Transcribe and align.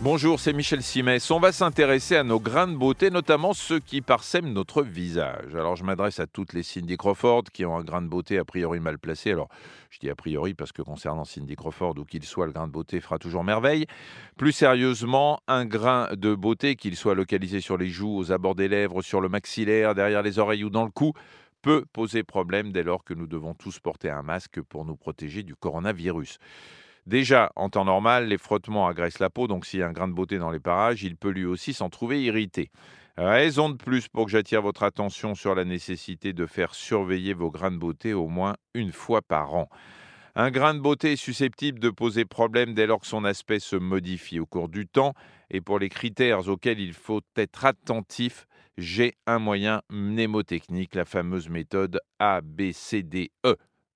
Bonjour, 0.00 0.38
c'est 0.38 0.52
Michel 0.52 0.80
Simès. 0.80 1.28
On 1.32 1.40
va 1.40 1.50
s'intéresser 1.50 2.14
à 2.14 2.22
nos 2.22 2.38
grains 2.38 2.68
de 2.68 2.76
beauté, 2.76 3.10
notamment 3.10 3.52
ceux 3.52 3.80
qui 3.80 4.00
parsèment 4.00 4.52
notre 4.52 4.82
visage. 4.82 5.56
Alors, 5.56 5.74
je 5.74 5.82
m'adresse 5.82 6.20
à 6.20 6.28
toutes 6.28 6.52
les 6.52 6.62
Cindy 6.62 6.96
Crawford 6.96 7.42
qui 7.52 7.64
ont 7.64 7.76
un 7.76 7.82
grain 7.82 8.00
de 8.00 8.06
beauté 8.06 8.38
a 8.38 8.44
priori 8.44 8.78
mal 8.78 9.00
placé. 9.00 9.32
Alors, 9.32 9.48
je 9.90 9.98
dis 9.98 10.08
a 10.08 10.14
priori 10.14 10.54
parce 10.54 10.70
que 10.70 10.82
concernant 10.82 11.24
Cindy 11.24 11.56
Crawford, 11.56 11.94
où 11.98 12.04
qu'il 12.04 12.22
soit, 12.22 12.46
le 12.46 12.52
grain 12.52 12.68
de 12.68 12.72
beauté 12.72 13.00
fera 13.00 13.18
toujours 13.18 13.42
merveille. 13.42 13.86
Plus 14.36 14.52
sérieusement, 14.52 15.40
un 15.48 15.64
grain 15.64 16.10
de 16.14 16.32
beauté, 16.32 16.76
qu'il 16.76 16.94
soit 16.94 17.16
localisé 17.16 17.60
sur 17.60 17.76
les 17.76 17.88
joues, 17.88 18.18
aux 18.18 18.30
abords 18.30 18.54
des 18.54 18.68
lèvres, 18.68 19.02
sur 19.02 19.20
le 19.20 19.28
maxillaire, 19.28 19.96
derrière 19.96 20.22
les 20.22 20.38
oreilles 20.38 20.62
ou 20.62 20.70
dans 20.70 20.84
le 20.84 20.92
cou, 20.92 21.12
peut 21.60 21.84
poser 21.92 22.22
problème 22.22 22.70
dès 22.70 22.84
lors 22.84 23.02
que 23.02 23.14
nous 23.14 23.26
devons 23.26 23.54
tous 23.54 23.80
porter 23.80 24.10
un 24.10 24.22
masque 24.22 24.62
pour 24.62 24.84
nous 24.84 24.94
protéger 24.94 25.42
du 25.42 25.56
coronavirus. 25.56 26.38
Déjà, 27.08 27.50
en 27.56 27.70
temps 27.70 27.86
normal, 27.86 28.28
les 28.28 28.36
frottements 28.36 28.86
agressent 28.86 29.18
la 29.18 29.30
peau, 29.30 29.46
donc 29.46 29.64
s'il 29.64 29.80
y 29.80 29.82
a 29.82 29.88
un 29.88 29.92
grain 29.92 30.08
de 30.08 30.12
beauté 30.12 30.36
dans 30.36 30.50
les 30.50 30.60
parages, 30.60 31.04
il 31.04 31.16
peut 31.16 31.30
lui 31.30 31.46
aussi 31.46 31.72
s'en 31.72 31.88
trouver 31.88 32.22
irrité. 32.22 32.70
Raison 33.16 33.70
de 33.70 33.76
plus 33.76 34.08
pour 34.08 34.26
que 34.26 34.30
j'attire 34.30 34.60
votre 34.60 34.82
attention 34.82 35.34
sur 35.34 35.54
la 35.54 35.64
nécessité 35.64 36.34
de 36.34 36.44
faire 36.44 36.74
surveiller 36.74 37.32
vos 37.32 37.50
grains 37.50 37.70
de 37.70 37.78
beauté 37.78 38.12
au 38.12 38.28
moins 38.28 38.56
une 38.74 38.92
fois 38.92 39.22
par 39.22 39.54
an. 39.54 39.70
Un 40.34 40.50
grain 40.50 40.74
de 40.74 40.80
beauté 40.80 41.12
est 41.12 41.16
susceptible 41.16 41.78
de 41.78 41.88
poser 41.88 42.26
problème 42.26 42.74
dès 42.74 42.86
lors 42.86 43.00
que 43.00 43.06
son 43.06 43.24
aspect 43.24 43.58
se 43.58 43.76
modifie 43.76 44.38
au 44.38 44.44
cours 44.44 44.68
du 44.68 44.86
temps 44.86 45.14
et 45.48 45.62
pour 45.62 45.78
les 45.78 45.88
critères 45.88 46.46
auxquels 46.46 46.78
il 46.78 46.92
faut 46.92 47.22
être 47.36 47.64
attentif, 47.64 48.46
j'ai 48.76 49.14
un 49.26 49.38
moyen 49.38 49.80
mnémotechnique, 49.88 50.94
la 50.94 51.06
fameuse 51.06 51.48
méthode 51.48 52.00
ABCDE. 52.18 53.30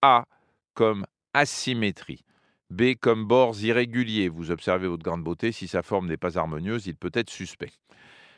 A 0.00 0.24
comme 0.72 1.04
asymétrie. 1.34 2.24
B 2.70 2.94
comme 3.00 3.26
bords 3.26 3.60
irréguliers. 3.62 4.28
Vous 4.28 4.50
observez 4.50 4.88
votre 4.88 5.02
grande 5.02 5.22
beauté, 5.22 5.52
si 5.52 5.68
sa 5.68 5.82
forme 5.82 6.08
n'est 6.08 6.16
pas 6.16 6.38
harmonieuse, 6.38 6.86
il 6.86 6.96
peut 6.96 7.12
être 7.14 7.30
suspect. 7.30 7.72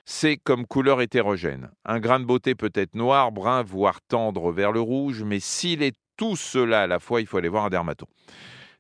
C 0.05 0.39
comme 0.43 0.67
couleur 0.67 1.01
hétérogène. 1.01 1.71
Un 1.85 1.99
grain 1.99 2.21
de 2.21 2.25
beauté 2.25 2.55
peut 2.55 2.73
être 2.75 2.95
noir, 2.95 3.33
brun, 3.33 3.63
voire 3.63 4.01
tendre 4.03 4.53
vers 4.53 4.73
le 4.73 4.81
rouge, 4.81 5.23
mais 5.25 5.41
s'il 5.41 5.83
est 5.83 5.97
tout 6.17 6.37
cela 6.37 6.83
à 6.83 6.87
la 6.87 6.99
fois, 6.99 7.21
il 7.21 7.27
faut 7.27 7.39
aller 7.39 7.49
voir 7.49 7.65
un 7.65 7.71
dermato. 7.71 8.07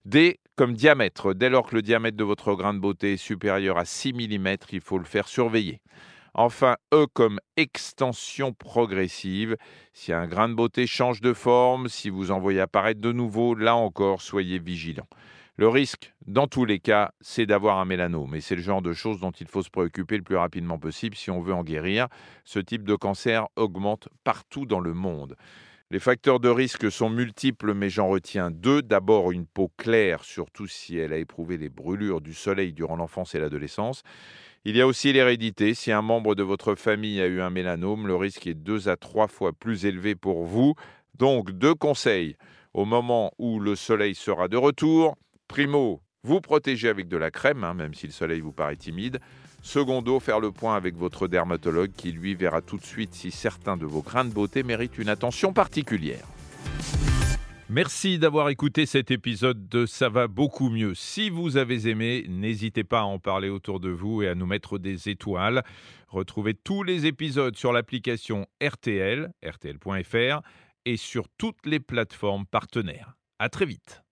D 0.04 0.38
comme 0.56 0.72
diamètre. 0.72 1.34
Dès 1.34 1.50
lors 1.50 1.66
que 1.66 1.74
le 1.74 1.82
diamètre 1.82 2.16
de 2.16 2.24
votre 2.24 2.54
grain 2.54 2.74
de 2.74 2.78
beauté 2.78 3.14
est 3.14 3.18
supérieur 3.18 3.76
à 3.76 3.84
6 3.84 4.14
mm, 4.14 4.56
il 4.72 4.80
faut 4.80 4.98
le 4.98 5.04
faire 5.04 5.28
surveiller. 5.28 5.80
Enfin, 6.38 6.76
E 6.92 7.06
comme 7.14 7.40
extension 7.56 8.52
progressive. 8.52 9.56
Si 9.94 10.12
un 10.12 10.26
grain 10.26 10.50
de 10.50 10.54
beauté 10.54 10.86
change 10.86 11.22
de 11.22 11.32
forme, 11.32 11.88
si 11.88 12.10
vous 12.10 12.30
en 12.30 12.38
voyez 12.38 12.60
apparaître 12.60 13.00
de 13.00 13.10
nouveau, 13.10 13.54
là 13.54 13.74
encore, 13.74 14.20
soyez 14.20 14.58
vigilant. 14.58 15.06
Le 15.56 15.66
risque, 15.66 16.12
dans 16.26 16.46
tous 16.46 16.66
les 16.66 16.78
cas, 16.78 17.12
c'est 17.22 17.46
d'avoir 17.46 17.78
un 17.78 17.86
mélanome. 17.86 18.34
Et 18.34 18.42
c'est 18.42 18.54
le 18.54 18.60
genre 18.60 18.82
de 18.82 18.92
choses 18.92 19.18
dont 19.18 19.30
il 19.30 19.46
faut 19.46 19.62
se 19.62 19.70
préoccuper 19.70 20.18
le 20.18 20.22
plus 20.22 20.36
rapidement 20.36 20.78
possible 20.78 21.16
si 21.16 21.30
on 21.30 21.40
veut 21.40 21.54
en 21.54 21.64
guérir. 21.64 22.08
Ce 22.44 22.58
type 22.58 22.84
de 22.84 22.96
cancer 22.96 23.46
augmente 23.56 24.10
partout 24.22 24.66
dans 24.66 24.80
le 24.80 24.92
monde. 24.92 25.36
Les 25.92 26.00
facteurs 26.00 26.40
de 26.40 26.48
risque 26.48 26.90
sont 26.90 27.08
multiples, 27.08 27.72
mais 27.72 27.90
j'en 27.90 28.08
retiens 28.08 28.50
deux. 28.50 28.82
D'abord, 28.82 29.30
une 29.30 29.46
peau 29.46 29.70
claire, 29.76 30.24
surtout 30.24 30.66
si 30.66 30.98
elle 30.98 31.12
a 31.12 31.16
éprouvé 31.16 31.58
les 31.58 31.68
brûlures 31.68 32.20
du 32.20 32.34
soleil 32.34 32.72
durant 32.72 32.96
l'enfance 32.96 33.36
et 33.36 33.38
l'adolescence. 33.38 34.02
Il 34.64 34.76
y 34.76 34.80
a 34.80 34.86
aussi 34.88 35.12
l'hérédité. 35.12 35.74
Si 35.74 35.92
un 35.92 36.02
membre 36.02 36.34
de 36.34 36.42
votre 36.42 36.74
famille 36.74 37.20
a 37.20 37.28
eu 37.28 37.40
un 37.40 37.50
mélanome, 37.50 38.08
le 38.08 38.16
risque 38.16 38.48
est 38.48 38.54
deux 38.54 38.88
à 38.88 38.96
trois 38.96 39.28
fois 39.28 39.52
plus 39.52 39.86
élevé 39.86 40.16
pour 40.16 40.44
vous. 40.44 40.74
Donc, 41.14 41.52
deux 41.52 41.76
conseils. 41.76 42.34
Au 42.74 42.84
moment 42.84 43.30
où 43.38 43.60
le 43.60 43.76
soleil 43.76 44.16
sera 44.16 44.48
de 44.48 44.56
retour, 44.56 45.16
Primo, 45.46 46.02
vous 46.24 46.40
protéger 46.40 46.88
avec 46.88 47.06
de 47.06 47.16
la 47.16 47.30
crème, 47.30 47.62
hein, 47.62 47.74
même 47.74 47.94
si 47.94 48.06
le 48.06 48.12
soleil 48.12 48.40
vous 48.40 48.52
paraît 48.52 48.74
timide. 48.74 49.20
Secondo, 49.62 50.20
faire 50.20 50.40
le 50.40 50.52
point 50.52 50.76
avec 50.76 50.96
votre 50.96 51.28
dermatologue 51.28 51.90
qui 51.96 52.12
lui 52.12 52.34
verra 52.34 52.62
tout 52.62 52.76
de 52.76 52.84
suite 52.84 53.14
si 53.14 53.30
certains 53.30 53.76
de 53.76 53.84
vos 53.84 54.02
grains 54.02 54.24
de 54.24 54.32
beauté 54.32 54.62
méritent 54.62 54.98
une 54.98 55.08
attention 55.08 55.52
particulière. 55.52 56.24
Merci 57.68 58.20
d'avoir 58.20 58.48
écouté 58.48 58.86
cet 58.86 59.10
épisode 59.10 59.68
de 59.68 59.86
Ça 59.86 60.08
va 60.08 60.28
beaucoup 60.28 60.70
mieux. 60.70 60.94
Si 60.94 61.30
vous 61.30 61.56
avez 61.56 61.88
aimé, 61.88 62.24
n'hésitez 62.28 62.84
pas 62.84 63.00
à 63.00 63.04
en 63.04 63.18
parler 63.18 63.48
autour 63.48 63.80
de 63.80 63.88
vous 63.88 64.22
et 64.22 64.28
à 64.28 64.36
nous 64.36 64.46
mettre 64.46 64.78
des 64.78 65.08
étoiles. 65.08 65.64
Retrouvez 66.06 66.54
tous 66.54 66.84
les 66.84 67.06
épisodes 67.06 67.56
sur 67.56 67.72
l'application 67.72 68.46
RTL, 68.62 69.32
rtl.fr 69.44 70.42
et 70.84 70.96
sur 70.96 71.26
toutes 71.36 71.66
les 71.66 71.80
plateformes 71.80 72.46
partenaires. 72.46 73.16
À 73.40 73.48
très 73.48 73.66
vite. 73.66 74.05